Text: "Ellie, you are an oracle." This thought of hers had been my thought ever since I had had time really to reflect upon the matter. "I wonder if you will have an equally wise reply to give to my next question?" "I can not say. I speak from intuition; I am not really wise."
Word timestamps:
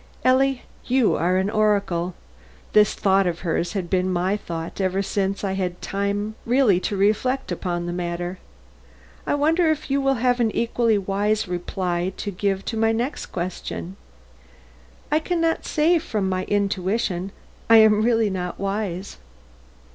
"Ellie, 0.25 0.63
you 0.85 1.15
are 1.15 1.37
an 1.37 1.51
oracle." 1.51 2.15
This 2.73 2.95
thought 2.95 3.27
of 3.27 3.41
hers 3.41 3.73
had 3.73 3.87
been 3.87 4.11
my 4.11 4.35
thought 4.35 4.81
ever 4.81 5.03
since 5.03 5.43
I 5.43 5.51
had 5.51 5.73
had 5.73 5.81
time 5.83 6.33
really 6.43 6.79
to 6.79 6.97
reflect 6.97 7.51
upon 7.51 7.85
the 7.85 7.93
matter. 7.93 8.39
"I 9.27 9.35
wonder 9.35 9.69
if 9.69 9.91
you 9.91 10.01
will 10.01 10.15
have 10.15 10.39
an 10.39 10.49
equally 10.55 10.97
wise 10.97 11.47
reply 11.47 12.13
to 12.17 12.31
give 12.31 12.65
to 12.65 12.77
my 12.77 12.91
next 12.91 13.27
question?" 13.27 13.95
"I 15.11 15.19
can 15.19 15.39
not 15.39 15.65
say. 15.67 15.89
I 15.93 15.97
speak 15.99 16.09
from 16.09 16.33
intuition; 16.33 17.31
I 17.69 17.77
am 17.77 17.97
not 17.99 18.03
really 18.03 18.51
wise." 18.57 19.17